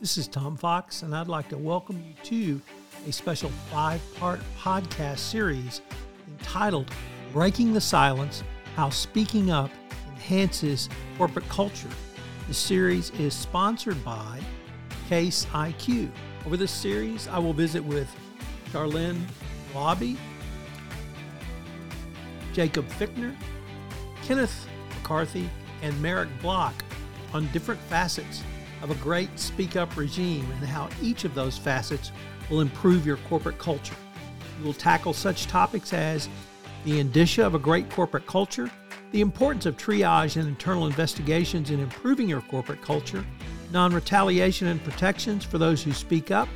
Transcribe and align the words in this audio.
This 0.00 0.16
is 0.16 0.28
Tom 0.28 0.56
Fox, 0.56 1.02
and 1.02 1.12
I'd 1.12 1.26
like 1.26 1.48
to 1.48 1.58
welcome 1.58 2.00
you 2.06 2.14
to 2.22 2.62
a 3.08 3.12
special 3.12 3.50
five 3.68 4.00
part 4.14 4.38
podcast 4.56 5.18
series 5.18 5.80
entitled 6.28 6.88
Breaking 7.32 7.72
the 7.72 7.80
Silence 7.80 8.44
How 8.76 8.90
Speaking 8.90 9.50
Up 9.50 9.72
Enhances 10.06 10.88
Corporate 11.16 11.48
Culture. 11.48 11.88
The 12.46 12.54
series 12.54 13.10
is 13.18 13.34
sponsored 13.34 14.04
by 14.04 14.38
Case 15.08 15.46
IQ. 15.46 16.12
Over 16.46 16.56
this 16.56 16.70
series, 16.70 17.26
I 17.26 17.40
will 17.40 17.52
visit 17.52 17.82
with 17.84 18.08
Sharlyn 18.70 19.20
Lauby, 19.74 20.16
Jakub 22.54 22.88
Ficner, 22.92 23.34
Kenneth 24.22 24.68
McCarthy, 24.90 25.50
and 25.82 26.00
Meric 26.00 26.28
Bloch 26.40 26.84
on 27.34 27.50
different 27.50 27.80
facets 27.80 28.44
of 28.82 28.90
a 28.90 28.94
great 28.96 29.38
speak 29.38 29.76
up 29.76 29.96
regime 29.96 30.50
and 30.50 30.66
how 30.66 30.88
each 31.02 31.24
of 31.24 31.34
those 31.34 31.58
facets 31.58 32.12
will 32.50 32.60
improve 32.60 33.06
your 33.06 33.16
corporate 33.28 33.58
culture. 33.58 33.96
We 34.58 34.64
will 34.64 34.74
tackle 34.74 35.12
such 35.12 35.46
topics 35.46 35.92
as 35.92 36.28
the 36.84 37.00
indicia 37.00 37.44
of 37.44 37.54
a 37.54 37.58
great 37.58 37.90
corporate 37.90 38.26
culture, 38.26 38.70
the 39.12 39.20
importance 39.20 39.66
of 39.66 39.76
triage 39.76 40.36
and 40.36 40.48
internal 40.48 40.86
investigations 40.86 41.70
in 41.70 41.80
improving 41.80 42.28
your 42.28 42.40
corporate 42.42 42.82
culture, 42.82 43.24
non 43.72 43.92
retaliation 43.92 44.68
and 44.68 44.82
protections 44.82 45.44
for 45.44 45.58
those 45.58 45.82
who 45.82 45.92
speak 45.92 46.30
up, 46.30 46.48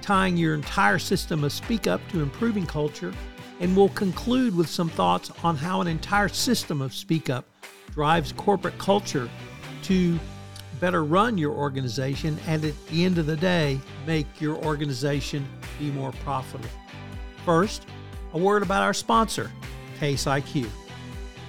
tying 0.00 0.36
your 0.36 0.54
entire 0.54 0.98
system 0.98 1.44
of 1.44 1.52
speak 1.52 1.86
up 1.86 2.00
to 2.10 2.22
improving 2.22 2.66
culture, 2.66 3.12
and 3.60 3.76
we'll 3.76 3.90
conclude 3.90 4.56
with 4.56 4.68
some 4.68 4.88
thoughts 4.88 5.30
on 5.44 5.56
how 5.56 5.80
an 5.80 5.86
entire 5.86 6.28
system 6.28 6.80
of 6.80 6.94
speak 6.94 7.28
up 7.28 7.44
drives 7.92 8.32
corporate 8.32 8.78
culture 8.78 9.28
to 9.82 10.18
better 10.80 11.04
run 11.04 11.38
your 11.38 11.52
organization 11.52 12.38
and 12.46 12.64
at 12.64 12.86
the 12.86 13.04
end 13.04 13.18
of 13.18 13.26
the 13.26 13.36
day, 13.36 13.78
make 14.06 14.26
your 14.40 14.56
organization 14.64 15.46
be 15.78 15.90
more 15.90 16.12
profitable. 16.24 16.70
First, 17.44 17.86
a 18.32 18.38
word 18.38 18.62
about 18.62 18.82
our 18.82 18.94
sponsor, 18.94 19.50
Case 19.98 20.24
IQ. 20.24 20.66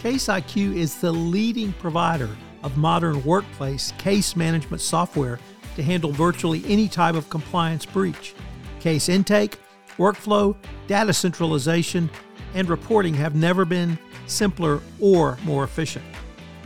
Case 0.02 0.26
IQ 0.26 0.76
is 0.76 1.00
the 1.00 1.12
leading 1.12 1.72
provider 1.74 2.30
of 2.64 2.78
modern 2.78 3.24
workplace 3.24 3.94
case 3.98 4.36
management 4.36 4.82
software 4.82 5.40
to 5.76 5.84
handle 5.84 6.12
virtually 6.12 6.64
any 6.66 6.88
type 6.88 7.16
of 7.16 7.30
compliance 7.30 7.86
breach. 7.86 8.34
Case 8.80 9.10
intake, 9.10 9.58
workflow, 9.98 10.56
data 10.88 11.14
centralization, 11.14 12.10
and 12.54 12.68
reporting 12.68 13.14
have 13.14 13.36
never 13.36 13.64
been 13.64 13.98
simpler 14.28 14.82
or 15.00 15.38
more 15.46 15.64
efficient. 15.64 16.04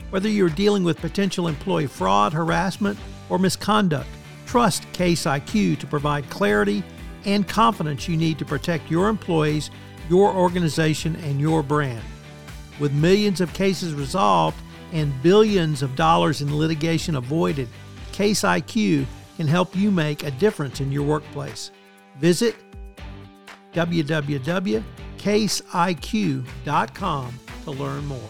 Whether 0.10 0.30
you're 0.30 0.50
dealing 0.50 0.84
with 0.84 0.98
potential 1.00 1.48
employee 1.48 1.88
fraud, 1.88 2.34
harassment, 2.34 2.98
or 3.30 3.40
misconduct, 3.40 4.08
trust 4.46 4.92
Case 4.94 5.24
IQ 5.26 5.80
to 5.80 5.88
provide 5.88 6.30
clarity 6.30 6.84
and 7.26 7.48
confidence 7.48 8.08
you 8.08 8.16
need 8.16 8.38
to 8.40 8.46
protect 8.46 8.92
your 8.92 9.10
employees, 9.10 9.72
your 10.10 10.32
organization, 10.32 11.16
and 11.18 11.42
your 11.42 11.64
brand. 11.64 12.04
With 12.80 12.94
millions 12.94 13.42
of 13.42 13.52
cases 13.54 13.94
resolved 13.94 14.58
and 14.94 15.12
billions 15.24 15.82
of 15.82 15.96
dollars 15.96 16.42
in 16.42 16.56
litigation 16.56 17.16
avoided, 17.16 17.68
Case 18.12 18.44
IQ 18.44 19.06
can 19.38 19.48
help 19.48 19.76
you 19.76 19.92
make 19.92 20.24
a 20.24 20.32
difference 20.32 20.80
in 20.80 20.92
your 20.92 21.04
workplace. 21.04 21.72
Visit 22.18 22.56
www.caseiq.com 23.74 24.84
to 27.66 27.72
learn 27.72 28.06
more. 28.06 28.30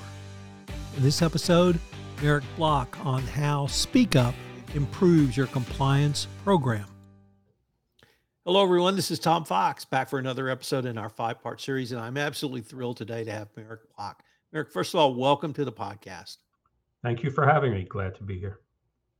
In 0.95 1.03
this 1.03 1.21
episode, 1.21 1.77
Eric 2.23 2.45
Bloch 2.55 3.05
on 3.05 3.21
how 3.21 3.67
Speak 3.67 4.15
Up 4.15 4.33
improves 4.75 5.35
your 5.35 5.47
compliance 5.47 6.27
program. 6.45 6.85
Hello, 8.45 8.63
everyone. 8.63 8.95
This 8.95 9.11
is 9.11 9.19
Tom 9.19 9.43
Fox 9.43 9.83
back 9.83 10.09
for 10.09 10.19
another 10.19 10.47
episode 10.47 10.85
in 10.85 10.97
our 10.97 11.09
five 11.09 11.41
part 11.41 11.59
series, 11.59 11.91
and 11.91 11.99
I'm 11.99 12.15
absolutely 12.15 12.61
thrilled 12.61 12.95
today 12.95 13.25
to 13.25 13.31
have 13.31 13.49
Meric 13.57 13.81
Bloch. 13.97 14.23
Meric, 14.53 14.71
first 14.71 14.93
of 14.93 15.02
all, 15.02 15.14
welcome 15.15 15.52
to 15.55 15.65
the 15.65 15.71
podcast. 15.71 16.37
Thank 17.03 17.23
you 17.23 17.30
for 17.30 17.45
having 17.45 17.73
me. 17.73 17.83
Glad 17.83 18.15
to 18.15 18.23
be 18.23 18.39
here. 18.39 18.61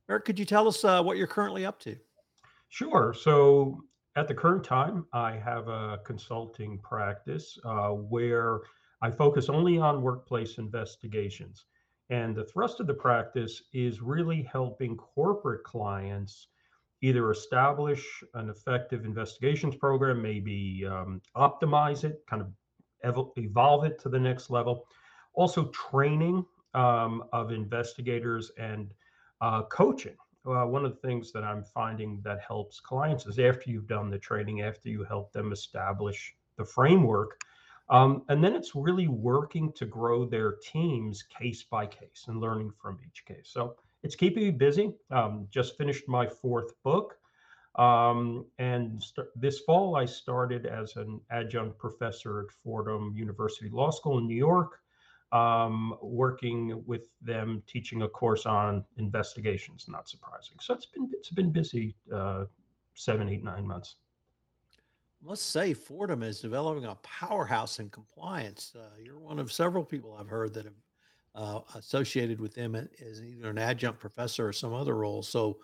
Meric, 0.08 0.24
could 0.24 0.38
you 0.38 0.46
tell 0.46 0.66
us 0.68 0.82
uh, 0.82 1.02
what 1.02 1.18
you're 1.18 1.26
currently 1.26 1.66
up 1.66 1.78
to? 1.80 1.94
Sure. 2.70 3.12
So, 3.12 3.82
at 4.16 4.28
the 4.28 4.34
current 4.34 4.64
time, 4.64 5.04
I 5.12 5.32
have 5.32 5.68
a 5.68 5.98
consulting 6.06 6.78
practice 6.78 7.58
uh, 7.66 7.88
where 7.88 8.60
I 9.02 9.10
focus 9.10 9.48
only 9.48 9.78
on 9.78 10.02
workplace 10.02 10.58
investigations. 10.58 11.66
And 12.10 12.34
the 12.34 12.44
thrust 12.44 12.80
of 12.80 12.86
the 12.86 12.94
practice 12.94 13.62
is 13.72 14.00
really 14.00 14.42
helping 14.50 14.96
corporate 14.96 15.64
clients 15.64 16.48
either 17.02 17.30
establish 17.30 18.04
an 18.34 18.48
effective 18.48 19.04
investigations 19.04 19.76
program, 19.76 20.22
maybe 20.22 20.86
um, 20.86 21.20
optimize 21.36 22.04
it, 22.04 22.22
kind 22.28 22.42
of 22.42 22.48
ev- 23.02 23.32
evolve 23.36 23.84
it 23.84 23.98
to 24.00 24.08
the 24.08 24.18
next 24.18 24.50
level. 24.50 24.86
Also, 25.34 25.66
training 25.66 26.44
um, 26.74 27.24
of 27.32 27.52
investigators 27.52 28.50
and 28.58 28.92
uh, 29.40 29.62
coaching. 29.64 30.16
Uh, 30.46 30.64
one 30.64 30.84
of 30.84 30.92
the 30.92 31.08
things 31.08 31.32
that 31.32 31.42
I'm 31.42 31.64
finding 31.64 32.20
that 32.22 32.40
helps 32.40 32.80
clients 32.80 33.26
is 33.26 33.38
after 33.38 33.70
you've 33.70 33.88
done 33.88 34.10
the 34.10 34.18
training, 34.18 34.62
after 34.62 34.88
you 34.88 35.04
help 35.04 35.32
them 35.32 35.52
establish 35.52 36.34
the 36.56 36.64
framework, 36.64 37.40
um, 37.88 38.22
and 38.28 38.42
then 38.42 38.54
it's 38.54 38.74
really 38.74 39.08
working 39.08 39.72
to 39.74 39.86
grow 39.86 40.24
their 40.24 40.52
teams 40.52 41.22
case 41.22 41.62
by 41.62 41.86
case 41.86 42.24
and 42.28 42.40
learning 42.40 42.72
from 42.80 42.98
each 43.06 43.24
case. 43.24 43.48
So 43.52 43.76
it's 44.02 44.16
keeping 44.16 44.44
me 44.44 44.50
busy. 44.50 44.92
Um, 45.10 45.46
just 45.50 45.78
finished 45.78 46.08
my 46.08 46.26
fourth 46.26 46.72
book. 46.82 47.18
Um, 47.76 48.46
and 48.58 49.02
st- 49.02 49.28
this 49.36 49.60
fall, 49.60 49.96
I 49.96 50.06
started 50.06 50.66
as 50.66 50.96
an 50.96 51.20
adjunct 51.30 51.78
professor 51.78 52.40
at 52.40 52.46
Fordham 52.64 53.14
University 53.14 53.68
Law 53.68 53.90
School 53.90 54.18
in 54.18 54.26
New 54.26 54.36
York, 54.36 54.80
um, 55.32 55.96
working 56.00 56.82
with 56.86 57.08
them, 57.20 57.62
teaching 57.66 58.02
a 58.02 58.08
course 58.08 58.46
on 58.46 58.82
investigations. 58.96 59.86
Not 59.88 60.08
surprising. 60.08 60.56
So 60.60 60.72
it's 60.72 60.86
been 60.86 61.10
it's 61.12 61.30
been 61.30 61.52
busy 61.52 61.94
uh, 62.12 62.46
seven, 62.94 63.28
eight, 63.28 63.44
nine 63.44 63.66
months 63.66 63.96
must 65.26 65.50
say 65.50 65.74
Fordham 65.74 66.22
is 66.22 66.40
developing 66.40 66.84
a 66.84 66.94
powerhouse 67.02 67.80
in 67.80 67.90
compliance. 67.90 68.72
Uh, 68.76 68.96
you're 69.02 69.18
one 69.18 69.40
of 69.40 69.52
several 69.52 69.84
people 69.84 70.16
I've 70.18 70.28
heard 70.28 70.54
that 70.54 70.64
have 70.66 70.74
uh, 71.34 71.60
associated 71.74 72.40
with 72.40 72.54
them 72.54 72.74
as 72.74 73.22
either 73.22 73.50
an 73.50 73.58
adjunct 73.58 73.98
professor 73.98 74.46
or 74.46 74.52
some 74.52 74.72
other 74.72 74.94
role. 74.94 75.22
So 75.22 75.58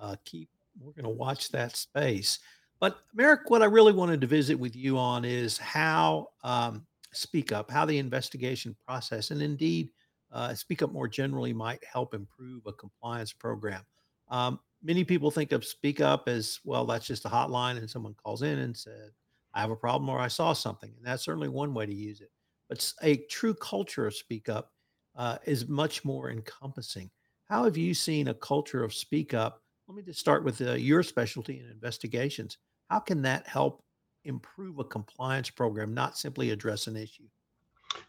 uh, 0.00 0.16
keep 0.24 0.48
we're 0.80 0.92
going 0.92 1.04
to 1.04 1.10
watch 1.10 1.50
that 1.50 1.74
space. 1.74 2.38
But 2.78 2.98
Meric, 3.12 3.50
what 3.50 3.62
I 3.62 3.64
really 3.64 3.92
wanted 3.92 4.20
to 4.20 4.28
visit 4.28 4.54
with 4.54 4.76
you 4.76 4.96
on 4.96 5.24
is 5.24 5.58
how 5.58 6.28
um, 6.44 6.86
Speak 7.12 7.50
Up, 7.50 7.70
how 7.70 7.84
the 7.84 7.98
investigation 7.98 8.76
process, 8.86 9.32
and 9.32 9.42
indeed 9.42 9.90
uh, 10.30 10.54
Speak 10.54 10.82
Up 10.82 10.92
more 10.92 11.08
generally 11.08 11.52
might 11.52 11.82
help 11.84 12.14
improve 12.14 12.62
a 12.66 12.72
compliance 12.72 13.32
program. 13.32 13.82
Um, 14.28 14.60
many 14.82 15.04
people 15.04 15.30
think 15.30 15.52
of 15.52 15.64
speak 15.64 16.00
up 16.00 16.28
as 16.28 16.60
well 16.64 16.84
that's 16.84 17.06
just 17.06 17.24
a 17.24 17.28
hotline 17.28 17.76
and 17.76 17.90
someone 17.90 18.14
calls 18.14 18.42
in 18.42 18.58
and 18.60 18.76
said 18.76 19.10
i 19.54 19.60
have 19.60 19.70
a 19.70 19.76
problem 19.76 20.08
or 20.08 20.18
i 20.18 20.28
saw 20.28 20.52
something 20.52 20.92
and 20.96 21.06
that's 21.06 21.24
certainly 21.24 21.48
one 21.48 21.74
way 21.74 21.86
to 21.86 21.94
use 21.94 22.20
it. 22.20 22.30
But 22.68 22.92
a 23.02 23.16
true 23.30 23.54
culture 23.54 24.06
of 24.06 24.14
speak 24.14 24.48
up 24.48 24.72
uh, 25.16 25.38
is 25.46 25.68
much 25.68 26.04
more 26.04 26.30
encompassing. 26.30 27.10
How 27.48 27.64
have 27.64 27.78
you 27.78 27.94
seen 27.94 28.28
a 28.28 28.34
culture 28.34 28.84
of 28.84 28.92
speak 28.92 29.32
up 29.32 29.62
let 29.88 29.96
me 29.96 30.02
just 30.02 30.20
start 30.20 30.44
with 30.44 30.60
uh, 30.60 30.74
your 30.74 31.02
specialty 31.02 31.60
in 31.60 31.70
investigations. 31.70 32.58
How 32.90 33.00
can 33.00 33.22
that 33.22 33.46
help 33.46 33.82
improve 34.24 34.78
a 34.78 34.84
compliance 34.84 35.48
program 35.48 35.94
not 35.94 36.18
simply 36.18 36.50
address 36.50 36.86
an 36.86 36.96
issue? 36.96 37.24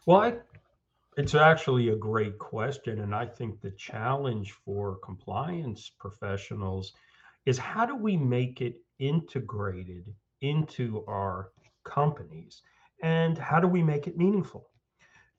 Well 0.04 0.20
i 0.20 0.34
it's 1.16 1.34
actually 1.34 1.88
a 1.88 1.96
great 1.96 2.38
question. 2.38 3.00
And 3.00 3.14
I 3.14 3.26
think 3.26 3.60
the 3.60 3.72
challenge 3.72 4.52
for 4.64 4.98
compliance 5.04 5.90
professionals 5.98 6.92
is 7.46 7.58
how 7.58 7.86
do 7.86 7.96
we 7.96 8.16
make 8.16 8.60
it 8.60 8.76
integrated 8.98 10.04
into 10.40 11.04
our 11.08 11.50
companies 11.84 12.62
and 13.02 13.36
how 13.38 13.60
do 13.60 13.66
we 13.66 13.82
make 13.82 14.06
it 14.06 14.16
meaningful? 14.16 14.68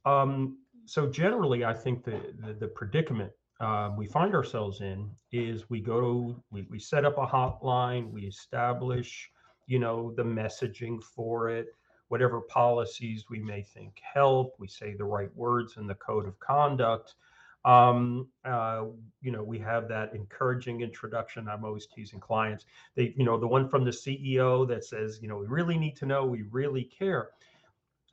Um, 0.06 0.58
so, 0.86 1.08
generally, 1.08 1.64
I 1.64 1.74
think 1.74 2.04
the, 2.04 2.20
the, 2.40 2.54
the 2.54 2.68
predicament 2.68 3.32
uh, 3.62 3.92
we 3.96 4.08
find 4.08 4.34
ourselves 4.34 4.82
in 4.82 5.10
is 5.32 5.70
we 5.70 5.80
go, 5.80 6.44
we, 6.50 6.66
we 6.70 6.80
set 6.80 7.06
up 7.06 7.20
a 7.20 7.26
hotline, 7.26 8.12
we 8.12 8.24
establish, 8.24 9.30
you 9.68 9.78
know, 9.78 10.12
the 10.18 10.24
messaging 10.24 11.02
for 11.04 11.50
it 11.50 11.68
whatever 12.12 12.42
policies 12.42 13.24
we 13.30 13.40
may 13.40 13.62
think 13.62 14.02
help. 14.14 14.54
We 14.60 14.68
say 14.68 14.94
the 14.94 15.06
right 15.06 15.34
words 15.34 15.78
in 15.78 15.88
the 15.88 15.96
code 15.96 16.28
of 16.28 16.38
conduct. 16.42 17.16
Um, 17.64 18.28
uh, 18.44 18.88
you 19.22 19.32
know, 19.32 19.44
we 19.44 19.58
have 19.60 19.88
that 19.88 20.14
encouraging 20.14 20.82
introduction. 20.82 21.48
I'm 21.48 21.64
always 21.64 21.88
teasing 21.88 22.20
clients. 22.20 22.66
They, 22.96 23.14
you 23.16 23.24
know, 23.24 23.40
the 23.40 23.48
one 23.48 23.70
from 23.70 23.86
the 23.86 23.92
CEO 23.92 24.68
that 24.68 24.84
says, 24.84 25.20
you 25.22 25.30
know, 25.30 25.38
we 25.38 25.46
really 25.46 25.78
need 25.78 25.96
to 25.98 26.06
know, 26.06 26.26
we 26.26 26.42
really 26.52 26.84
care. 26.84 27.30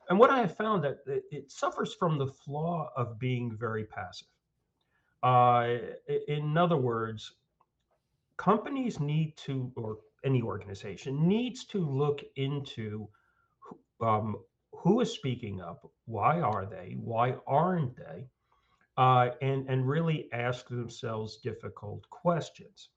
And 0.09 0.17
what 0.17 0.29
I 0.29 0.39
have 0.39 0.55
found 0.55 0.81
that 0.85 0.99
it, 1.05 1.51
suffers 1.51 1.93
from 1.93 2.17
the 2.17 2.27
flaw 2.27 2.91
of 2.95 3.19
being 3.19 3.51
very 3.57 3.83
passive. 3.83 4.29
Uh, 5.21 5.75
in 6.29 6.57
other 6.57 6.77
words, 6.77 7.33
companies 8.37 9.01
need 9.01 9.35
to, 9.37 9.73
or 9.75 9.97
any 10.23 10.41
organization 10.41 11.27
needs 11.27 11.65
to 11.65 11.85
look 11.85 12.21
into 12.37 13.09
um, 14.01 14.37
who 14.71 15.01
is 15.01 15.11
speaking 15.11 15.61
up, 15.61 15.89
why 16.05 16.39
are 16.39 16.65
they, 16.65 16.95
why 16.99 17.35
aren't 17.47 17.95
they, 17.95 18.27
uh, 18.97 19.29
and 19.41 19.69
and 19.69 19.87
really 19.87 20.27
ask 20.33 20.67
themselves 20.67 21.37
difficult 21.37 22.09
questions. 22.09 22.89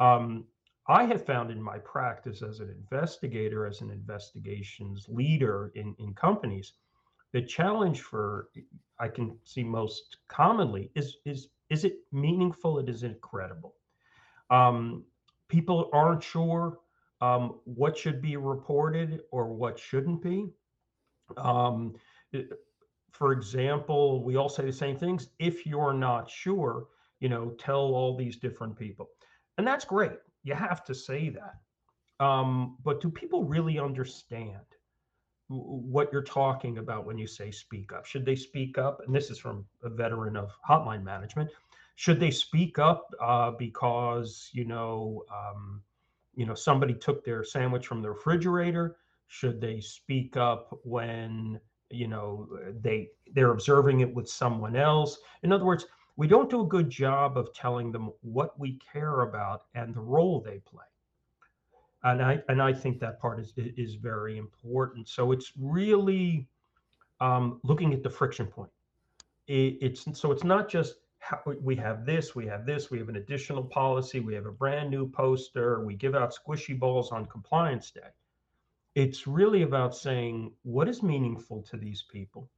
Um, 0.00 0.44
I 0.88 1.04
have 1.04 1.24
found 1.24 1.50
in 1.50 1.62
my 1.62 1.78
practice 1.78 2.42
as 2.42 2.60
an 2.60 2.68
investigator, 2.70 3.66
as 3.66 3.80
an 3.80 3.90
investigations 3.90 5.06
leader 5.08 5.72
in, 5.74 5.94
in 5.98 6.12
companies, 6.14 6.74
the 7.32 7.40
challenge 7.40 8.02
for 8.02 8.50
I 8.98 9.08
can 9.08 9.38
see 9.44 9.64
most 9.64 10.18
commonly 10.28 10.90
is 10.94 11.16
is 11.24 11.48
is 11.70 11.84
it 11.84 11.98
meaningful? 12.12 12.78
It 12.78 12.88
is 12.88 13.02
incredible. 13.02 13.74
Um, 14.50 15.04
people 15.48 15.90
aren't 15.92 16.22
sure 16.22 16.78
um, 17.20 17.60
what 17.64 17.96
should 17.96 18.20
be 18.20 18.36
reported 18.36 19.22
or 19.30 19.52
what 19.52 19.78
shouldn't 19.78 20.22
be. 20.22 20.50
Um, 21.36 21.94
for 23.12 23.32
example, 23.32 24.24
we 24.24 24.36
all 24.36 24.48
say 24.48 24.64
the 24.64 24.72
same 24.72 24.96
things. 24.96 25.28
If 25.38 25.66
you're 25.66 25.92
not 25.92 26.28
sure, 26.28 26.88
you 27.20 27.28
know, 27.28 27.50
tell 27.58 27.78
all 27.78 28.16
these 28.16 28.36
different 28.36 28.76
people. 28.76 29.08
And 29.56 29.66
that's 29.66 29.84
great. 29.84 30.18
You 30.42 30.54
have 30.54 30.84
to 30.84 30.94
say 30.94 31.30
that. 31.30 32.24
Um, 32.24 32.76
but 32.84 33.00
do 33.00 33.08
people 33.08 33.44
really 33.44 33.78
understand 33.78 34.60
what 35.48 36.12
you're 36.12 36.22
talking 36.22 36.78
about 36.78 37.06
when 37.06 37.18
you 37.18 37.26
say 37.26 37.50
speak 37.50 37.92
up? 37.92 38.06
Should 38.06 38.24
they 38.24 38.36
speak 38.36 38.78
up? 38.78 39.00
And 39.06 39.14
this 39.14 39.30
is 39.30 39.38
from 39.38 39.64
a 39.82 39.88
veteran 39.88 40.36
of 40.36 40.52
hotline 40.68 41.02
management. 41.02 41.50
Should 41.96 42.18
they 42.18 42.30
speak 42.30 42.78
up 42.78 43.08
uh, 43.22 43.52
because 43.52 44.50
you 44.52 44.64
know, 44.64 45.24
um, 45.32 45.82
you 46.36 46.46
know, 46.46 46.54
somebody 46.54 46.94
took 46.94 47.24
their 47.24 47.44
sandwich 47.44 47.86
from 47.86 48.02
the 48.02 48.10
refrigerator? 48.10 48.96
Should 49.28 49.60
they 49.60 49.80
speak 49.80 50.36
up 50.36 50.78
when 50.84 51.60
you 51.90 52.08
know 52.08 52.48
they 52.80 53.08
they're 53.32 53.52
observing 53.52 54.00
it 54.00 54.14
with 54.14 54.28
someone 54.28 54.76
else? 54.76 55.18
In 55.42 55.52
other 55.52 55.64
words 55.64 55.86
we 56.16 56.28
don't 56.28 56.50
do 56.50 56.60
a 56.60 56.66
good 56.66 56.88
job 56.88 57.36
of 57.36 57.52
telling 57.54 57.90
them 57.90 58.12
what 58.22 58.58
we 58.58 58.78
care 58.92 59.22
about 59.22 59.62
and 59.74 59.94
the 59.94 60.00
role 60.00 60.40
they 60.40 60.58
play. 60.58 60.84
And 62.04 62.22
i 62.22 62.42
and 62.48 62.60
i 62.60 62.72
think 62.72 63.00
that 63.00 63.20
part 63.20 63.40
is 63.40 63.52
is 63.56 63.94
very 63.94 64.36
important. 64.38 65.08
So 65.08 65.32
it's 65.32 65.52
really 65.58 66.46
um, 67.20 67.60
looking 67.64 67.94
at 67.94 68.02
the 68.02 68.10
friction 68.10 68.46
point. 68.46 68.70
It, 69.46 69.78
it's 69.80 70.04
so 70.18 70.30
it's 70.30 70.44
not 70.44 70.68
just 70.68 70.96
we 71.60 71.76
have 71.76 72.04
this 72.04 72.34
we 72.34 72.46
have 72.46 72.66
this 72.66 72.90
we 72.90 72.98
have 72.98 73.08
an 73.08 73.16
additional 73.16 73.62
policy 73.62 74.20
we 74.20 74.34
have 74.34 74.46
a 74.46 74.52
brand 74.52 74.90
new 74.90 75.08
poster 75.08 75.84
we 75.84 75.94
give 75.94 76.14
out 76.14 76.34
squishy 76.34 76.78
balls 76.78 77.12
on 77.12 77.26
compliance 77.26 77.90
day. 77.90 78.00
It's 78.94 79.26
really 79.26 79.62
about 79.62 79.96
saying 79.96 80.52
what 80.62 80.88
is 80.88 81.02
meaningful 81.02 81.62
to 81.62 81.76
these 81.76 82.02
people? 82.02 82.48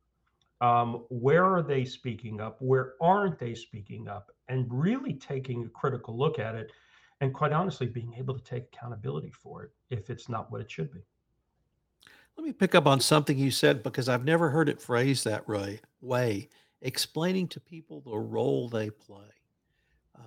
Um, 0.61 1.05
where 1.09 1.45
are 1.45 1.63
they 1.63 1.85
speaking 1.85 2.41
up? 2.41 2.57
Where 2.61 2.95
aren't 3.01 3.39
they 3.39 3.55
speaking 3.55 4.09
up? 4.09 4.31
And 4.49 4.67
really 4.71 5.15
taking 5.15 5.65
a 5.65 5.69
critical 5.69 6.17
look 6.17 6.39
at 6.39 6.55
it 6.55 6.73
and 7.21 7.33
quite 7.33 7.53
honestly 7.53 7.87
being 7.87 8.15
able 8.15 8.35
to 8.35 8.45
take 8.45 8.65
accountability 8.73 9.31
for 9.31 9.65
it 9.65 9.71
if 9.91 10.11
it's 10.11 10.29
not 10.29 10.51
what 10.51 10.61
it 10.61 10.71
should 10.71 10.93
be. 10.93 11.01
Let 12.37 12.45
me 12.45 12.53
pick 12.53 12.75
up 12.75 12.87
on 12.87 13.01
something 13.01 13.39
you 13.39 13.51
said 13.51 13.83
because 13.83 14.11
i've 14.11 14.25
never 14.25 14.51
heard 14.51 14.69
it 14.69 14.79
phrased 14.79 15.25
that 15.25 15.49
way 15.49 15.81
way 16.03 16.51
explaining 16.87 17.49
to 17.49 17.61
people 17.61 18.01
the 18.01 18.17
role 18.17 18.69
they 18.69 18.91
play 18.91 19.29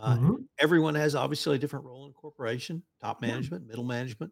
uh, 0.02 0.16
mm-hmm. 0.16 0.36
everyone 0.60 0.94
has 0.94 1.16
obviously 1.16 1.56
a 1.56 1.60
different 1.60 1.86
role 1.86 2.06
in 2.06 2.14
corporation 2.14 2.84
top 3.02 3.22
yeah. 3.22 3.30
management 3.30 3.68
middle 3.68 3.84
management 3.84 4.32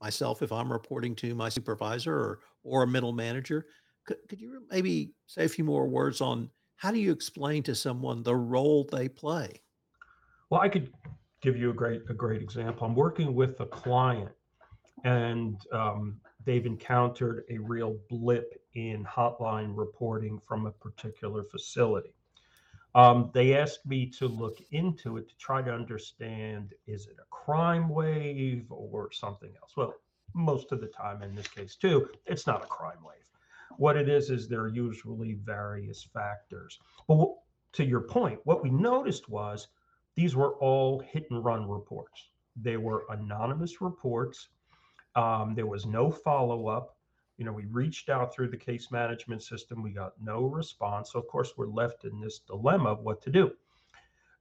myself 0.00 0.42
if 0.42 0.52
I'm 0.52 0.72
reporting 0.72 1.14
to 1.16 1.34
my 1.34 1.48
supervisor 1.48 2.14
or 2.14 2.40
or 2.64 2.82
a 2.82 2.86
middle 2.86 3.12
manager. 3.12 3.66
Could, 4.06 4.18
could 4.28 4.40
you 4.40 4.62
maybe 4.70 5.12
say 5.26 5.44
a 5.44 5.48
few 5.48 5.64
more 5.64 5.86
words 5.86 6.20
on 6.20 6.50
how 6.76 6.90
do 6.90 6.98
you 6.98 7.12
explain 7.12 7.62
to 7.64 7.74
someone 7.74 8.22
the 8.22 8.34
role 8.34 8.88
they 8.90 9.08
play? 9.08 9.60
Well, 10.48 10.60
I 10.60 10.68
could 10.68 10.92
give 11.42 11.56
you 11.56 11.70
a 11.70 11.74
great 11.74 12.02
a 12.08 12.14
great 12.14 12.42
example. 12.42 12.86
I'm 12.86 12.94
working 12.94 13.34
with 13.34 13.60
a 13.60 13.66
client, 13.66 14.30
and 15.04 15.56
um, 15.72 16.20
they've 16.50 16.66
encountered 16.66 17.44
a 17.48 17.58
real 17.58 17.96
blip 18.08 18.60
in 18.74 19.04
hotline 19.04 19.70
reporting 19.76 20.40
from 20.40 20.66
a 20.66 20.72
particular 20.72 21.44
facility. 21.44 22.12
Um, 22.96 23.30
they 23.32 23.56
asked 23.56 23.86
me 23.86 24.06
to 24.18 24.26
look 24.26 24.58
into 24.72 25.16
it 25.16 25.28
to 25.28 25.36
try 25.36 25.62
to 25.62 25.72
understand 25.72 26.74
is 26.88 27.06
it 27.06 27.18
a 27.20 27.30
crime 27.30 27.88
wave 27.88 28.66
or 28.68 29.12
something 29.12 29.52
else? 29.62 29.76
Well, 29.76 29.94
most 30.34 30.72
of 30.72 30.80
the 30.80 30.88
time 30.88 31.22
in 31.22 31.36
this 31.36 31.46
case, 31.46 31.76
too, 31.76 32.08
it's 32.26 32.48
not 32.48 32.64
a 32.64 32.66
crime 32.66 32.98
wave. 33.06 33.22
What 33.76 33.96
it 33.96 34.08
is, 34.08 34.28
is 34.30 34.48
there 34.48 34.62
are 34.62 34.68
usually 34.68 35.34
various 35.34 36.02
factors. 36.02 36.80
But 37.06 37.28
to 37.74 37.84
your 37.84 38.00
point, 38.00 38.40
what 38.42 38.60
we 38.60 38.70
noticed 38.70 39.28
was 39.28 39.68
these 40.16 40.34
were 40.34 40.54
all 40.56 40.98
hit 40.98 41.28
and 41.30 41.44
run 41.44 41.68
reports. 41.68 42.30
They 42.60 42.76
were 42.76 43.06
anonymous 43.08 43.80
reports. 43.80 44.48
Um, 45.16 45.54
there 45.54 45.66
was 45.66 45.86
no 45.86 46.10
follow 46.10 46.68
up 46.68 46.96
you 47.40 47.46
know, 47.46 47.52
we 47.52 47.64
reached 47.64 48.10
out 48.10 48.34
through 48.34 48.50
the 48.50 48.56
case 48.58 48.90
management 48.90 49.42
system. 49.42 49.82
We 49.82 49.92
got 49.92 50.12
no 50.22 50.42
response. 50.42 51.12
So, 51.12 51.18
of 51.18 51.26
course, 51.26 51.54
we're 51.56 51.68
left 51.68 52.04
in 52.04 52.20
this 52.20 52.40
dilemma 52.40 52.90
of 52.90 53.00
what 53.00 53.22
to 53.22 53.30
do. 53.30 53.52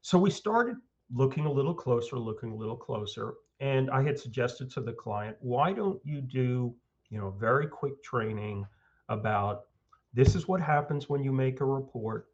So, 0.01 0.17
we 0.19 0.29
started 0.29 0.75
looking 1.09 1.45
a 1.45 1.51
little 1.51 1.73
closer, 1.73 2.19
looking 2.19 2.51
a 2.51 2.55
little 2.55 2.75
closer. 2.75 3.35
And 3.61 3.89
I 3.89 4.03
had 4.03 4.19
suggested 4.19 4.69
to 4.71 4.81
the 4.81 4.91
client, 4.91 5.37
why 5.39 5.71
don't 5.71 6.01
you 6.03 6.19
do, 6.19 6.75
you 7.09 7.17
know, 7.17 7.29
very 7.39 7.67
quick 7.67 8.03
training 8.03 8.67
about 9.07 9.67
this 10.13 10.35
is 10.35 10.49
what 10.49 10.59
happens 10.59 11.07
when 11.07 11.23
you 11.23 11.31
make 11.31 11.61
a 11.61 11.65
report. 11.65 12.27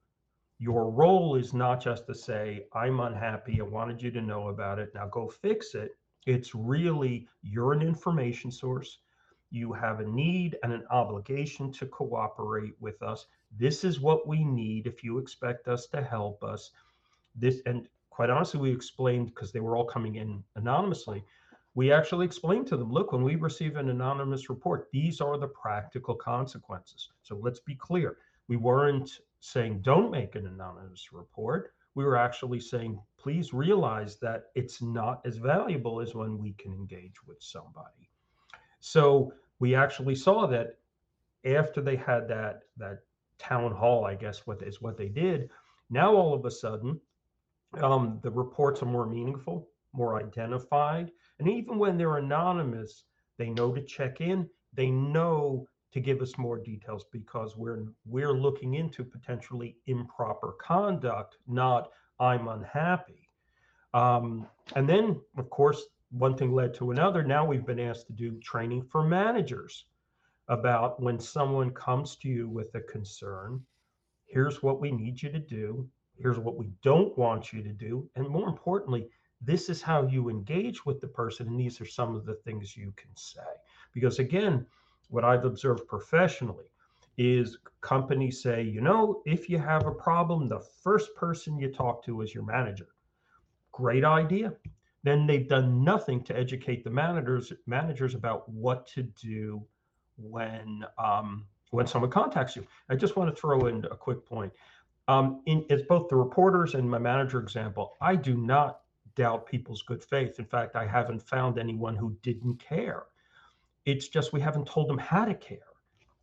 Your 0.58 0.90
role 0.90 1.36
is 1.36 1.54
not 1.54 1.80
just 1.80 2.08
to 2.08 2.16
say, 2.16 2.66
I'm 2.74 3.02
unhappy. 3.02 3.62
I 3.62 3.66
wanted 3.66 4.02
you 4.02 4.10
to 4.10 4.22
know 4.22 4.48
about 4.48 4.80
it. 4.80 4.96
Now 4.96 5.06
go 5.10 5.30
fix 5.30 5.76
it. 5.76 5.96
It's 6.26 6.56
really 6.56 7.28
you're 7.44 7.74
an 7.74 7.82
information 7.82 8.52
source 8.52 9.00
you 9.52 9.72
have 9.72 10.00
a 10.00 10.06
need 10.06 10.58
and 10.64 10.74
an 10.74 10.84
obligation 10.90 11.72
to 11.72 11.86
cooperate 11.86 12.74
with 12.80 13.02
us. 13.02 13.28
This 13.58 13.84
is 13.84 14.00
what 14.02 14.28
we 14.28 14.44
need 14.44 14.86
if 14.86 15.04
you 15.04 15.18
expect 15.18 15.68
us 15.68 15.88
to 15.88 16.04
help 16.04 16.44
us. 16.44 16.72
This 17.36 17.62
and 17.66 17.88
quite 18.10 18.30
honestly, 18.30 18.60
we 18.60 18.72
explained 18.72 19.28
because 19.28 19.52
they 19.52 19.60
were 19.60 19.78
all 19.78 19.86
coming 19.86 20.16
in 20.16 20.44
anonymously. 20.56 21.24
We 21.74 21.92
actually 21.92 22.26
explained 22.26 22.68
to 22.68 22.78
them, 22.78 22.92
look, 22.92 23.12
when 23.12 23.24
we 23.24 23.36
receive 23.36 23.76
an 23.76 23.90
anonymous 23.90 24.50
report, 24.50 24.88
these 24.92 25.20
are 25.20 25.38
the 25.38 25.48
practical 25.48 26.16
consequences. 26.16 27.10
So 27.24 27.38
let's 27.42 27.60
be 27.60 27.76
clear. 27.76 28.18
We 28.48 28.56
weren't 28.56 29.20
saying 29.42 29.82
don't 29.82 30.12
make 30.12 30.36
an 30.36 30.48
anonymous 30.48 31.12
report. 31.12 31.74
We 31.94 32.06
were 32.06 32.18
actually 32.18 32.62
saying, 32.62 33.00
please 33.26 33.56
realize 33.56 34.18
that 34.18 34.52
it's 34.54 34.84
not 34.84 35.20
as 35.26 35.38
valuable 35.38 36.00
as 36.00 36.14
when 36.14 36.38
we 36.38 36.54
can 36.60 36.72
engage 36.72 37.16
with 37.26 37.42
somebody. 37.42 38.08
So 38.82 39.34
we 39.58 39.74
actually 39.74 40.14
saw 40.14 40.46
that 40.46 40.78
after 41.44 41.82
they 41.82 41.96
had 41.96 42.28
that 42.28 42.60
that 42.78 43.00
town 43.40 43.72
hall, 43.72 44.06
I 44.06 44.14
guess 44.14 44.46
what 44.46 44.62
is 44.62 44.80
what 44.80 44.96
they 44.96 45.08
did. 45.08 45.50
Now 45.90 46.14
all 46.14 46.36
of 46.36 46.46
a 46.46 46.52
sudden, 46.52 47.02
um, 47.82 48.20
the 48.22 48.30
reports 48.30 48.84
are 48.84 48.94
more 48.98 49.08
meaningful, 49.08 49.70
more 49.92 50.22
identified, 50.22 51.10
and 51.40 51.50
even 51.50 51.80
when 51.80 51.98
they're 51.98 52.18
anonymous, 52.18 53.06
they 53.40 53.50
know 53.50 53.74
to 53.74 53.82
check 53.82 54.22
in. 54.22 54.48
They 54.72 54.92
know 54.92 55.68
to 55.94 56.00
give 56.00 56.22
us 56.22 56.38
more 56.38 56.60
details 56.60 57.06
because 57.12 57.58
we're 57.58 57.86
we're 58.06 58.34
looking 58.34 58.76
into 58.76 59.04
potentially 59.04 59.78
improper 59.88 60.52
conduct, 60.62 61.38
not 61.48 61.90
I'm 62.20 62.48
unhappy. 62.48 63.30
Um, 63.94 64.48
and 64.76 64.88
then, 64.88 65.22
of 65.38 65.50
course, 65.50 65.82
one 66.12 66.36
thing 66.38 66.54
led 66.54 66.74
to 66.76 66.92
another. 66.92 67.24
Now 67.24 67.46
we've 67.46 67.66
been 67.66 67.80
asked 67.80 68.08
to 68.08 68.14
do 68.14 68.40
training 68.40 68.84
for 68.84 69.04
managers 69.04 69.86
about 70.48 71.02
when 71.02 71.20
someone 71.20 71.72
comes 71.72 72.16
to 72.18 72.28
you 72.28 72.48
with 72.48 72.74
a 72.76 72.82
concern, 72.82 73.62
here's 74.26 74.62
what 74.62 74.80
we 74.80 74.92
need 74.92 75.22
you 75.22 75.32
to 75.32 75.40
do, 75.40 75.88
here's 76.18 76.38
what 76.38 76.58
we 76.58 76.70
don't 76.84 77.18
want 77.18 77.52
you 77.52 77.64
to 77.64 77.74
do, 77.74 78.10
and 78.16 78.28
more 78.28 78.48
importantly, 78.48 79.10
this 79.42 79.70
is 79.70 79.82
how 79.82 80.08
you 80.08 80.30
engage 80.30 80.86
with 80.86 81.02
the 81.02 81.08
person, 81.08 81.48
and 81.48 81.60
these 81.60 81.82
are 81.82 81.86
some 81.86 82.16
of 82.16 82.26
the 82.26 82.36
things 82.36 82.78
you 82.78 82.94
can 82.96 83.10
say. 83.16 83.42
Because 83.94 84.20
again, 84.20 84.66
what 85.10 85.26
I've 85.26 85.46
observed 85.46 85.88
professionally 85.88 86.66
is 87.18 87.58
companies 87.82 88.42
say, 88.42 88.64
you 88.64 88.82
know, 88.82 89.22
if 89.26 89.50
you 89.50 89.58
have 89.58 89.86
a 89.86 89.92
problem, 89.92 90.48
the 90.48 90.60
first 90.60 91.16
person 91.16 91.58
you 91.58 91.72
talk 91.72 92.04
to 92.06 92.22
is 92.22 92.34
your 92.34 92.44
manager. 92.44 92.88
Great 93.72 94.04
idea 94.04 94.54
then 95.06 95.28
they've 95.28 95.48
done 95.48 95.84
nothing 95.84 96.24
to 96.24 96.36
educate 96.36 96.84
the 96.84 96.90
managers 96.90 97.54
managers 97.68 98.16
about 98.16 98.50
what 98.50 98.88
to 98.88 99.04
do 99.04 99.64
when 100.18 100.84
um, 100.98 101.46
when 101.70 101.86
someone 101.86 102.10
contacts 102.10 102.56
you. 102.56 102.66
I 102.90 102.96
just 102.96 103.16
want 103.16 103.34
to 103.34 103.40
throw 103.40 103.68
in 103.68 103.86
a 103.86 103.96
quick 103.96 104.26
point. 104.26 104.52
Um, 105.08 105.44
in 105.46 105.64
it's 105.70 105.84
both 105.84 106.10
the 106.10 106.16
reporters 106.16 106.74
and 106.74 106.90
my 106.90 106.98
manager 106.98 107.40
example. 107.40 107.94
I 108.02 108.16
do 108.16 108.36
not 108.36 108.80
doubt 109.16 109.46
people's 109.46 109.84
good 109.84 110.04
faith. 110.04 110.40
In 110.40 110.46
fact, 110.46 110.76
I 110.76 110.88
haven't 110.88 111.22
found 111.22 111.60
anyone 111.60 111.96
who 111.96 112.18
didn't 112.24 112.58
care. 112.58 113.04
It's 113.86 114.08
just 114.08 114.34
we 114.34 114.42
haven't 114.42 114.66
told 114.66 114.90
them 114.90 114.98
how 114.98 115.26
to 115.26 115.36
care. 115.36 115.60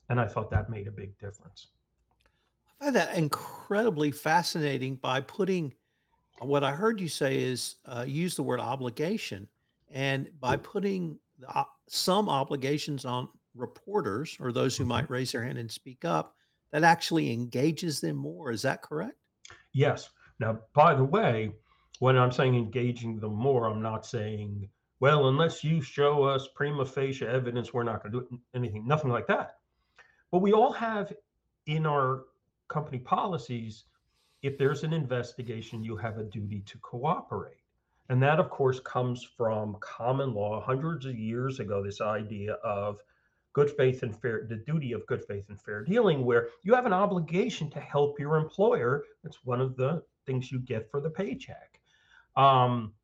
And 0.09 0.21
I 0.21 0.27
thought 0.27 0.51
that 0.51 0.69
made 0.71 0.89
a 0.89 0.93
big 0.93 1.19
difference. 1.19 1.69
I 2.81 2.85
find 2.87 2.97
that 2.97 3.17
incredibly 3.17 4.11
fascinating 4.11 4.97
by 4.97 5.21
putting 5.21 5.75
what 6.41 6.65
I 6.65 6.73
heard 6.73 7.01
you 7.01 7.09
say 7.09 7.41
is 7.41 7.77
uh, 7.87 8.05
use 8.07 8.35
the 8.35 8.43
word 8.43 8.61
obligation. 8.61 9.49
And 9.91 10.29
by 10.41 10.57
putting 10.57 11.19
some 11.87 12.29
obligations 12.29 13.05
on 13.05 13.29
reporters 13.55 14.37
or 14.41 14.51
those 14.53 14.77
who 14.77 14.85
Mhm. 14.85 14.89
might 14.89 15.11
raise 15.11 15.33
their 15.33 15.45
hand 15.45 15.59
and 15.59 15.71
speak 15.71 16.05
up, 16.05 16.35
that 16.71 16.83
actually 16.83 17.31
engages 17.33 18.01
them 18.01 18.17
more. 18.17 18.51
Is 18.51 18.63
that 18.63 18.83
correct? 18.83 19.19
Yes. 19.73 20.11
Now, 20.41 20.61
by 20.73 20.95
the 20.95 21.05
way, 21.05 21.53
when 21.99 22.17
I'm 22.17 22.33
saying 22.33 22.55
engaging 22.55 23.21
them 23.21 23.35
more, 23.35 23.67
I'm 23.67 23.83
not 23.83 24.07
saying, 24.07 24.69
well, 25.01 25.29
unless 25.29 25.63
you 25.63 25.83
show 25.83 26.25
us 26.25 26.49
prima 26.55 26.87
facie 26.87 27.27
evidence, 27.27 27.73
we're 27.75 27.83
not 27.85 28.03
going 28.03 28.13
to 28.13 28.21
do 28.31 28.41
anything, 28.55 28.87
nothing 28.87 29.11
like 29.11 29.27
that. 29.27 29.59
But 30.33 30.41
we 30.41 30.53
all 30.53 30.73
have 30.73 31.13
in 31.67 31.87
our 31.87 32.25
company 32.69 32.99
policies, 32.99 33.85
if 34.43 34.59
there's 34.59 34.83
an 34.83 34.93
investigation, 34.93 35.85
you 35.85 35.97
have 35.97 36.19
a 36.19 36.25
duty 36.25 36.63
to 36.67 36.79
cooperate. 36.79 37.59
And 38.09 38.21
that, 38.23 38.41
of 38.41 38.51
course, 38.51 38.81
comes 38.81 39.23
from 39.23 39.77
common 39.81 40.35
law 40.35 40.61
hundreds 40.61 41.07
of 41.07 41.17
years 41.17 41.61
ago, 41.61 41.83
this 41.85 42.01
idea 42.01 42.55
of 42.65 42.99
good 43.53 43.71
faith 43.71 44.03
and 44.03 44.19
fair, 44.21 44.47
the 44.49 44.57
duty 44.57 44.93
of 44.93 45.07
good 45.07 45.25
faith 45.25 45.45
and 45.51 45.61
fair 45.61 45.85
dealing, 45.85 46.25
where 46.25 46.49
you 46.65 46.75
have 46.75 46.87
an 46.87 46.93
obligation 46.93 47.71
to 47.71 47.81
help 47.81 48.19
your 48.19 48.37
employer. 48.37 49.05
It's 49.25 49.45
one 49.45 49.61
of 49.61 49.77
the 49.77 50.03
things 50.27 50.51
you 50.51 50.59
get 50.59 50.91
for 50.91 51.01
the 51.01 51.11
paycheck. 51.11 51.79
Um, 52.37 52.95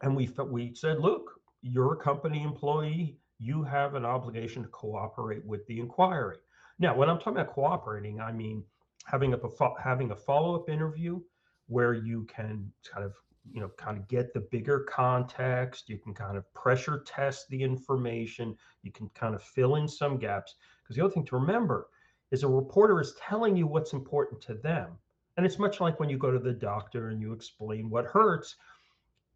and 0.00 0.16
we 0.16 0.28
we 0.48 0.74
said, 0.74 0.98
look, 1.00 1.40
you're 1.60 1.92
a 1.92 1.96
company 1.96 2.42
employee. 2.42 3.18
You 3.38 3.62
have 3.62 3.94
an 3.94 4.04
obligation 4.04 4.62
to 4.62 4.68
cooperate 4.68 5.44
with 5.44 5.66
the 5.66 5.78
inquiry. 5.78 6.38
Now, 6.82 6.96
when 6.96 7.08
I'm 7.08 7.18
talking 7.18 7.34
about 7.34 7.54
cooperating, 7.54 8.20
I 8.20 8.32
mean 8.32 8.64
having 9.04 9.34
a 9.34 9.38
having 9.80 10.10
a 10.10 10.16
follow 10.16 10.56
up 10.56 10.68
interview 10.68 11.20
where 11.68 11.94
you 11.94 12.24
can 12.24 12.72
kind 12.92 13.06
of 13.06 13.14
you 13.52 13.60
know 13.60 13.70
kind 13.76 13.96
of 13.96 14.08
get 14.08 14.34
the 14.34 14.40
bigger 14.40 14.80
context 14.80 15.88
you 15.88 15.98
can 15.98 16.12
kind 16.12 16.36
of 16.36 16.52
pressure 16.54 17.04
test 17.06 17.48
the 17.50 17.62
information 17.62 18.56
you 18.82 18.90
can 18.90 19.08
kind 19.14 19.36
of 19.36 19.42
fill 19.44 19.76
in 19.76 19.86
some 19.86 20.18
gaps. 20.18 20.56
Because 20.82 20.96
the 20.96 21.04
other 21.04 21.14
thing 21.14 21.24
to 21.26 21.36
remember 21.36 21.86
is 22.32 22.42
a 22.42 22.48
reporter 22.48 23.00
is 23.00 23.14
telling 23.14 23.56
you 23.56 23.68
what's 23.68 23.92
important 23.92 24.40
to 24.42 24.54
them. 24.54 24.98
And 25.36 25.46
it's 25.46 25.60
much 25.60 25.80
like 25.80 26.00
when 26.00 26.10
you 26.10 26.18
go 26.18 26.32
to 26.32 26.40
the 26.40 26.52
doctor 26.52 27.10
and 27.10 27.20
you 27.20 27.32
explain 27.32 27.90
what 27.90 28.06
hurts 28.06 28.56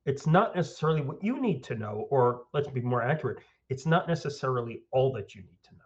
it's 0.04 0.26
not 0.26 0.56
necessarily 0.56 1.00
what 1.00 1.22
you 1.22 1.40
need 1.40 1.62
to 1.64 1.76
know 1.76 2.06
or 2.10 2.42
let's 2.52 2.68
be 2.68 2.80
more 2.80 3.02
accurate 3.02 3.38
it's 3.68 3.86
not 3.86 4.08
necessarily 4.08 4.82
all 4.90 5.12
that 5.12 5.34
you 5.34 5.42
need 5.42 5.62
to 5.62 5.74
know 5.74 5.86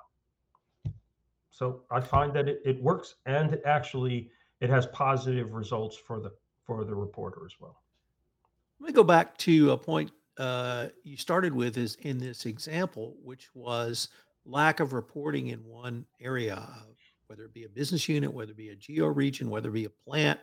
so 1.61 1.83
i 1.91 2.01
find 2.01 2.33
that 2.33 2.49
it, 2.49 2.61
it 2.65 2.83
works 2.83 3.17
and 3.27 3.53
it 3.53 3.63
actually 3.67 4.31
it 4.61 4.71
has 4.71 4.87
positive 4.87 5.53
results 5.53 5.97
for 5.97 6.21
the 6.21 6.33
for 6.67 6.85
the 6.85 6.95
reporter 6.95 7.43
as 7.45 7.53
well 7.61 7.77
Let 8.81 8.89
me 8.89 8.93
go 8.93 9.05
back 9.05 9.37
to 9.39 9.73
a 9.73 9.77
point 9.77 10.11
uh, 10.41 10.89
you 11.05 11.19
started 11.19 11.53
with 11.53 11.77
is 11.77 11.97
in 12.01 12.17
this 12.17 12.47
example, 12.47 13.15
which 13.23 13.55
was 13.55 14.09
lack 14.47 14.81
of 14.81 14.95
reporting 14.95 15.49
in 15.49 15.59
one 15.65 16.07
area, 16.19 16.67
whether 17.27 17.45
it 17.45 17.53
be 17.53 17.65
a 17.65 17.69
business 17.69 18.09
unit, 18.09 18.33
whether 18.33 18.53
it 18.53 18.57
be 18.57 18.71
a 18.71 18.75
geo 18.75 19.07
region, 19.07 19.51
whether 19.51 19.69
it 19.69 19.73
be 19.73 19.85
a 19.85 19.91
plant. 19.91 20.41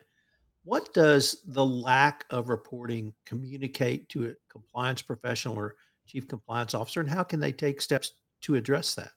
What 0.63 0.93
does 0.93 1.37
the 1.47 1.65
lack 1.65 2.25
of 2.29 2.49
reporting 2.49 3.11
communicate 3.25 4.07
to 4.09 4.29
a 4.29 4.33
compliance 4.49 5.01
professional 5.01 5.55
or 5.55 5.75
chief 6.05 6.27
compliance 6.27 6.75
officer, 6.75 6.99
and 6.99 7.09
how 7.09 7.23
can 7.23 7.39
they 7.39 7.51
take 7.51 7.81
steps 7.81 8.13
to 8.41 8.55
address 8.55 8.93
that? 8.95 9.11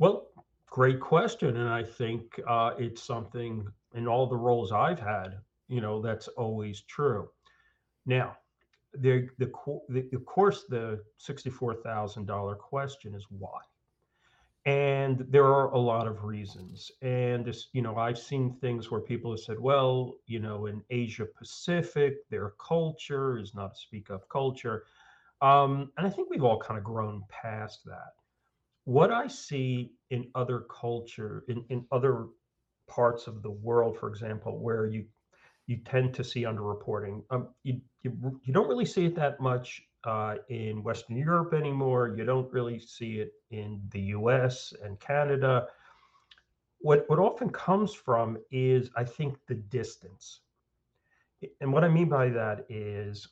Well, 0.00 0.27
great 0.78 1.00
question. 1.00 1.56
And 1.56 1.68
I 1.68 1.82
think 1.82 2.40
uh, 2.46 2.70
it's 2.78 3.02
something 3.02 3.66
in 3.94 4.06
all 4.06 4.28
the 4.28 4.36
roles 4.36 4.70
I've 4.70 5.00
had, 5.00 5.40
you 5.66 5.80
know, 5.80 6.00
that's 6.00 6.28
always 6.28 6.82
true. 6.82 7.28
Now, 8.06 8.36
the, 8.94 9.28
the, 9.38 9.50
the 9.88 10.08
of 10.14 10.24
course, 10.24 10.66
the 10.68 11.02
$64,000 11.20 12.58
question 12.58 13.16
is 13.16 13.26
why? 13.28 13.58
And 14.66 15.26
there 15.28 15.46
are 15.46 15.72
a 15.72 15.78
lot 15.78 16.06
of 16.06 16.22
reasons. 16.22 16.92
And 17.02 17.44
this, 17.44 17.70
you 17.72 17.82
know, 17.82 17.96
I've 17.96 18.18
seen 18.18 18.52
things 18.60 18.88
where 18.88 19.00
people 19.00 19.32
have 19.32 19.40
said, 19.40 19.58
well, 19.58 20.14
you 20.26 20.38
know, 20.38 20.66
in 20.66 20.84
Asia 20.90 21.26
Pacific, 21.26 22.18
their 22.30 22.52
culture 22.64 23.36
is 23.36 23.52
not 23.52 23.72
a 23.72 23.76
speak 23.76 24.12
up 24.12 24.28
culture. 24.28 24.84
Um, 25.42 25.90
and 25.96 26.06
I 26.06 26.10
think 26.10 26.30
we've 26.30 26.44
all 26.44 26.60
kind 26.60 26.78
of 26.78 26.84
grown 26.84 27.24
past 27.30 27.84
that 27.86 28.12
what 28.88 29.12
I 29.12 29.28
see 29.28 29.92
in 30.08 30.30
other 30.34 30.60
culture, 30.60 31.44
in, 31.46 31.62
in 31.68 31.84
other 31.92 32.28
parts 32.88 33.26
of 33.26 33.42
the 33.42 33.50
world, 33.50 33.98
for 33.98 34.08
example, 34.08 34.58
where 34.58 34.86
you 34.86 35.04
you 35.66 35.76
tend 35.84 36.14
to 36.14 36.24
see 36.24 36.44
underreporting. 36.44 37.22
Um, 37.28 37.48
you, 37.64 37.82
you 38.02 38.40
you 38.44 38.54
don't 38.54 38.66
really 38.66 38.86
see 38.86 39.04
it 39.04 39.14
that 39.16 39.40
much 39.40 39.82
uh, 40.04 40.36
in 40.48 40.82
Western 40.82 41.18
Europe 41.18 41.52
anymore. 41.52 42.14
You 42.16 42.24
don't 42.24 42.50
really 42.50 42.78
see 42.78 43.18
it 43.18 43.32
in 43.50 43.82
the 43.90 44.00
U.S. 44.16 44.72
and 44.82 44.98
Canada. 44.98 45.66
What 46.78 47.04
what 47.10 47.18
often 47.18 47.50
comes 47.50 47.92
from 47.92 48.38
is, 48.50 48.88
I 48.96 49.04
think, 49.04 49.36
the 49.48 49.56
distance. 49.56 50.40
And 51.60 51.74
what 51.74 51.84
I 51.84 51.88
mean 51.88 52.08
by 52.08 52.30
that 52.30 52.64
is 52.70 53.28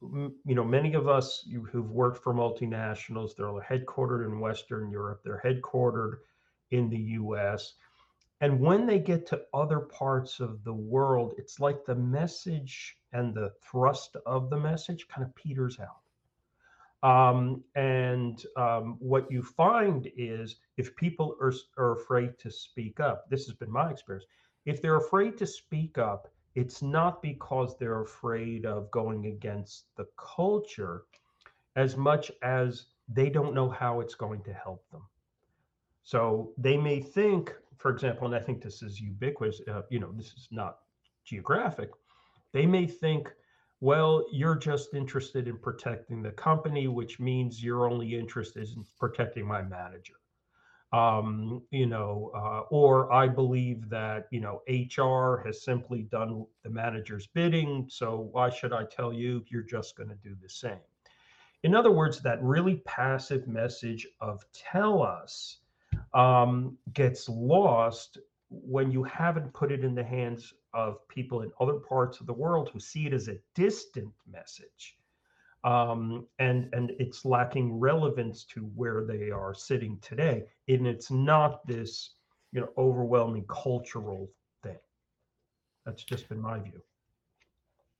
you 0.00 0.54
know, 0.54 0.64
many 0.64 0.94
of 0.94 1.08
us 1.08 1.46
who've 1.70 1.90
worked 1.90 2.22
for 2.22 2.32
multinationals, 2.32 3.36
they're 3.36 3.46
headquartered 3.46 4.26
in 4.26 4.40
Western 4.40 4.90
Europe, 4.90 5.22
they're 5.24 5.42
headquartered 5.44 6.18
in 6.70 6.88
the 6.88 6.98
US. 6.98 7.74
And 8.40 8.60
when 8.60 8.86
they 8.86 9.00
get 9.00 9.26
to 9.28 9.42
other 9.52 9.80
parts 9.80 10.38
of 10.38 10.62
the 10.62 10.72
world, 10.72 11.34
it's 11.38 11.58
like 11.58 11.84
the 11.84 11.96
message 11.96 12.96
and 13.12 13.34
the 13.34 13.52
thrust 13.62 14.16
of 14.26 14.50
the 14.50 14.58
message 14.58 15.08
kind 15.08 15.26
of 15.26 15.34
peters 15.34 15.78
out. 15.80 16.02
Um, 17.02 17.64
and 17.74 18.44
um, 18.56 18.96
what 18.98 19.30
you 19.30 19.42
find 19.42 20.10
is 20.16 20.56
if 20.76 20.94
people 20.96 21.36
are, 21.40 21.52
are 21.76 21.96
afraid 21.96 22.38
to 22.40 22.50
speak 22.50 23.00
up, 23.00 23.28
this 23.30 23.46
has 23.46 23.54
been 23.54 23.70
my 23.70 23.90
experience. 23.90 24.26
If 24.66 24.82
they're 24.82 24.96
afraid 24.96 25.38
to 25.38 25.46
speak 25.46 25.98
up, 25.98 26.28
it's 26.58 26.82
not 26.82 27.22
because 27.22 27.78
they're 27.78 28.00
afraid 28.00 28.66
of 28.66 28.90
going 28.90 29.26
against 29.26 29.84
the 29.96 30.08
culture 30.16 31.04
as 31.76 31.96
much 31.96 32.32
as 32.42 32.86
they 33.08 33.30
don't 33.30 33.54
know 33.54 33.70
how 33.70 34.00
it's 34.00 34.16
going 34.16 34.42
to 34.42 34.52
help 34.52 34.82
them. 34.90 35.02
So 36.02 36.50
they 36.58 36.76
may 36.76 37.00
think, 37.00 37.54
for 37.76 37.92
example, 37.92 38.26
and 38.26 38.34
I 38.34 38.40
think 38.40 38.60
this 38.60 38.82
is 38.82 39.00
ubiquitous, 39.00 39.60
uh, 39.68 39.82
you 39.88 40.00
know, 40.00 40.10
this 40.12 40.32
is 40.32 40.48
not 40.50 40.78
geographic. 41.24 41.90
They 42.52 42.66
may 42.66 42.86
think, 42.86 43.32
well, 43.80 44.26
you're 44.32 44.56
just 44.56 44.94
interested 44.94 45.46
in 45.46 45.58
protecting 45.58 46.22
the 46.22 46.32
company, 46.32 46.88
which 46.88 47.20
means 47.20 47.62
you're 47.62 47.88
only 47.88 48.18
interested 48.18 48.66
in 48.74 48.84
protecting 48.98 49.46
my 49.46 49.62
manager 49.62 50.17
um, 50.92 51.62
you 51.70 51.86
know, 51.86 52.30
uh, 52.34 52.60
or 52.70 53.12
I 53.12 53.28
believe 53.28 53.88
that, 53.90 54.26
you 54.30 54.40
know, 54.40 54.62
HR 54.68 55.42
has 55.44 55.62
simply 55.62 56.02
done 56.02 56.46
the 56.62 56.70
manager's 56.70 57.26
bidding. 57.26 57.86
So 57.90 58.28
why 58.32 58.48
should 58.48 58.72
I 58.72 58.84
tell 58.84 59.12
you 59.12 59.44
you're 59.48 59.62
just 59.62 59.96
going 59.96 60.08
to 60.08 60.14
do 60.16 60.34
the 60.42 60.48
same? 60.48 60.78
In 61.62 61.74
other 61.74 61.90
words, 61.90 62.20
that 62.20 62.42
really 62.42 62.76
passive 62.86 63.46
message 63.48 64.06
of 64.20 64.44
tell 64.52 65.02
us 65.02 65.58
um, 66.14 66.78
gets 66.94 67.28
lost 67.28 68.18
when 68.50 68.90
you 68.90 69.02
haven't 69.02 69.52
put 69.52 69.70
it 69.70 69.84
in 69.84 69.94
the 69.94 70.04
hands 70.04 70.54
of 70.72 71.06
people 71.08 71.42
in 71.42 71.50
other 71.60 71.74
parts 71.74 72.20
of 72.20 72.26
the 72.26 72.32
world 72.32 72.70
who 72.72 72.80
see 72.80 73.06
it 73.06 73.12
as 73.12 73.28
a 73.28 73.38
distant 73.54 74.12
message 74.30 74.97
um, 75.64 76.26
and 76.38 76.68
and 76.72 76.92
it's 76.98 77.24
lacking 77.24 77.78
relevance 77.78 78.44
to 78.44 78.60
where 78.74 79.04
they 79.04 79.30
are 79.30 79.54
sitting 79.54 79.98
today. 80.00 80.44
And 80.68 80.86
it's 80.86 81.10
not 81.10 81.66
this, 81.66 82.10
you 82.52 82.60
know, 82.60 82.68
overwhelming 82.78 83.44
cultural 83.48 84.30
thing. 84.62 84.78
That's 85.84 86.04
just 86.04 86.28
been 86.28 86.40
my 86.40 86.58
view. 86.58 86.80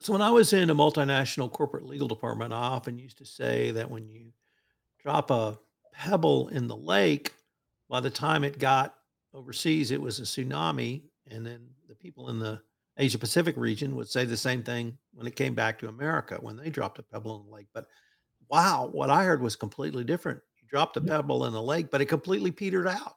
So 0.01 0.13
when 0.13 0.23
I 0.23 0.31
was 0.31 0.53
in 0.53 0.71
a 0.71 0.75
multinational 0.75 1.51
corporate 1.51 1.85
legal 1.85 2.07
department, 2.07 2.53
I 2.53 2.59
often 2.59 2.99
used 2.99 3.19
to 3.19 3.25
say 3.25 3.73
that 3.73 3.91
when 3.91 4.09
you 4.09 4.33
drop 5.03 5.31
a 5.33 5.59
pebble 5.93 6.49
in 6.49 6.69
the 6.69 6.77
lake, 6.77 7.35
by 7.89 7.99
the 8.01 8.11
time 8.11 8.45
it 8.45 8.61
got 8.61 8.95
overseas, 9.35 9.91
it 9.91 10.01
was 10.01 10.21
a 10.21 10.23
tsunami. 10.23 11.03
And 11.29 11.45
then 11.45 11.67
the 11.89 11.97
people 11.97 12.29
in 12.29 12.39
the 12.39 12.61
Asia 12.97 13.19
Pacific 13.19 13.57
region 13.57 13.97
would 13.97 14.09
say 14.09 14.25
the 14.25 14.37
same 14.37 14.63
thing 14.63 14.99
when 15.19 15.27
it 15.27 15.37
came 15.37 15.55
back 15.55 15.79
to 15.81 15.89
America 15.89 16.39
when 16.41 16.57
they 16.57 16.71
dropped 16.71 17.01
a 17.01 17.03
pebble 17.03 17.41
in 17.41 17.47
the 17.47 17.53
lake. 17.53 17.67
But 17.75 17.89
wow, 18.49 18.89
what 18.93 19.11
I 19.11 19.25
heard 19.25 19.43
was 19.43 19.57
completely 19.57 20.05
different. 20.05 20.41
You 20.63 20.69
dropped 20.69 20.97
a 20.97 21.01
pebble 21.01 21.45
in 21.47 21.53
the 21.53 21.63
lake, 21.63 21.91
but 21.91 22.01
it 22.01 22.07
completely 22.07 22.53
petered 22.53 22.87
out. 22.87 23.17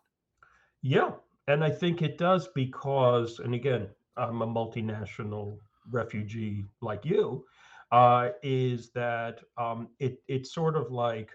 Yeah, 0.82 1.12
and 1.48 1.64
I 1.64 1.70
think 1.70 2.02
it 2.02 2.18
does 2.18 2.48
because, 2.56 3.40
and 3.40 3.54
again, 3.54 3.90
I'm 4.18 4.42
a 4.42 4.48
multinational 4.48 5.60
refugee 5.92 6.66
like 6.82 7.06
you. 7.06 7.46
uh, 7.92 8.30
is 8.42 8.90
that 8.92 9.42
um, 9.58 9.90
it 10.00 10.22
it's 10.28 10.54
sort 10.54 10.76
of 10.76 10.92
like 10.92 11.32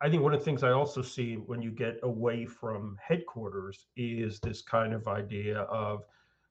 I 0.00 0.08
think 0.08 0.22
one 0.22 0.32
of 0.32 0.40
the 0.40 0.44
things 0.44 0.62
I 0.62 0.70
also 0.70 1.02
see 1.02 1.34
when 1.34 1.60
you 1.60 1.70
get 1.72 1.98
away 2.04 2.46
from 2.46 2.96
headquarters 3.02 3.86
is 3.96 4.38
this 4.40 4.62
kind 4.62 4.92
of 4.94 5.08
idea 5.08 5.62
of, 5.62 6.04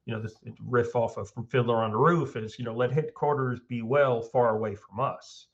you 0.07 0.13
know, 0.13 0.21
this 0.21 0.35
riff 0.65 0.95
off 0.95 1.17
of 1.17 1.29
Fiddler 1.49 1.83
on 1.83 1.91
the 1.91 1.97
Roof 1.97 2.37
is, 2.37 2.57
you 2.57 2.63
know, 2.63 2.73
let 2.73 2.93
headquarters 2.93 3.59
be 3.67 3.81
well 3.81 4.21
far 4.21 4.55
away 4.55 4.73
from 4.73 5.01
us. 5.01 5.47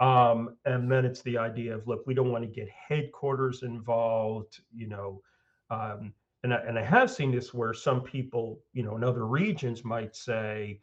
Um, 0.00 0.56
and 0.64 0.90
then 0.90 1.04
it's 1.04 1.22
the 1.22 1.38
idea 1.38 1.76
of, 1.76 1.86
look, 1.86 2.04
we 2.04 2.12
don't 2.12 2.32
want 2.32 2.42
to 2.42 2.50
get 2.50 2.68
headquarters 2.68 3.62
involved, 3.62 4.60
you 4.74 4.88
know. 4.88 5.22
Um, 5.70 6.12
and, 6.42 6.52
I, 6.52 6.56
and 6.66 6.76
I 6.76 6.84
have 6.84 7.12
seen 7.12 7.30
this 7.30 7.54
where 7.54 7.72
some 7.72 8.00
people, 8.00 8.58
you 8.72 8.82
know, 8.82 8.96
in 8.96 9.04
other 9.04 9.24
regions 9.24 9.84
might 9.84 10.16
say, 10.16 10.80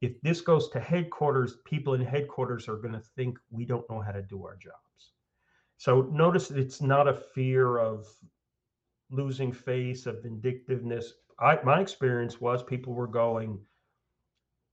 if 0.00 0.18
this 0.22 0.40
goes 0.40 0.70
to 0.70 0.80
headquarters, 0.80 1.58
people 1.66 1.92
in 1.92 2.00
headquarters 2.00 2.68
are 2.68 2.76
going 2.76 2.94
to 2.94 3.02
think 3.16 3.38
we 3.50 3.66
don't 3.66 3.88
know 3.90 4.00
how 4.00 4.12
to 4.12 4.22
do 4.22 4.46
our 4.46 4.56
jobs. 4.56 5.12
So 5.76 6.08
notice 6.10 6.50
it's 6.50 6.80
not 6.80 7.06
a 7.06 7.14
fear 7.14 7.76
of 7.76 8.06
losing 9.10 9.52
face, 9.52 10.06
of 10.06 10.22
vindictiveness. 10.22 11.12
I, 11.38 11.58
my 11.64 11.80
experience 11.80 12.40
was 12.40 12.62
people 12.62 12.94
were 12.94 13.06
going, 13.06 13.58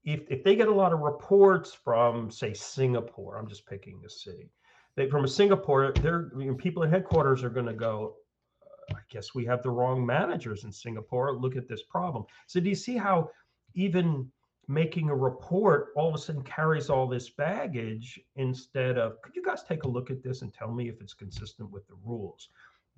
if, 0.03 0.21
if 0.29 0.43
they 0.43 0.55
get 0.55 0.67
a 0.67 0.73
lot 0.73 0.93
of 0.93 0.99
reports 0.99 1.73
from, 1.73 2.29
say, 2.31 2.53
Singapore, 2.53 3.37
I'm 3.37 3.47
just 3.47 3.65
picking 3.65 4.01
a 4.05 4.09
city, 4.09 4.49
they, 4.95 5.09
from 5.09 5.25
a 5.25 5.27
Singapore, 5.27 5.91
they're, 6.01 6.29
I 6.33 6.37
mean, 6.37 6.55
people 6.55 6.83
at 6.83 6.89
headquarters 6.89 7.43
are 7.43 7.49
going 7.49 7.65
to 7.65 7.73
go, 7.73 8.15
uh, 8.61 8.95
I 8.95 8.99
guess 9.09 9.33
we 9.33 9.45
have 9.45 9.63
the 9.63 9.71
wrong 9.71 10.05
managers 10.05 10.63
in 10.63 10.71
Singapore. 10.71 11.35
Look 11.35 11.55
at 11.55 11.67
this 11.67 11.83
problem. 11.83 12.25
So 12.47 12.59
do 12.59 12.69
you 12.69 12.75
see 12.75 12.97
how 12.97 13.29
even 13.73 14.29
making 14.67 15.09
a 15.09 15.15
report 15.15 15.89
all 15.95 16.09
of 16.09 16.15
a 16.15 16.17
sudden 16.17 16.43
carries 16.43 16.89
all 16.89 17.07
this 17.07 17.29
baggage 17.29 18.19
instead 18.35 18.97
of 18.97 19.21
could 19.21 19.35
you 19.35 19.43
guys 19.43 19.63
take 19.63 19.83
a 19.83 19.87
look 19.87 20.09
at 20.09 20.23
this 20.23 20.41
and 20.41 20.53
tell 20.53 20.71
me 20.71 20.87
if 20.87 21.01
it's 21.01 21.13
consistent 21.13 21.69
with 21.69 21.85
the 21.87 21.95
rules 22.05 22.49